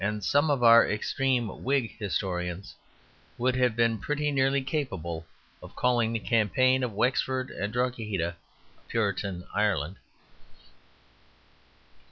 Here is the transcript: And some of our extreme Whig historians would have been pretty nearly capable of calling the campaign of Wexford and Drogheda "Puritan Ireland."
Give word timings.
And 0.03 0.23
some 0.25 0.49
of 0.49 0.63
our 0.63 0.89
extreme 0.89 1.61
Whig 1.61 1.95
historians 1.99 2.73
would 3.37 3.55
have 3.57 3.75
been 3.75 3.99
pretty 3.99 4.31
nearly 4.31 4.63
capable 4.63 5.27
of 5.61 5.75
calling 5.75 6.11
the 6.11 6.17
campaign 6.19 6.81
of 6.81 6.91
Wexford 6.91 7.51
and 7.51 7.71
Drogheda 7.71 8.35
"Puritan 8.87 9.43
Ireland." 9.53 9.97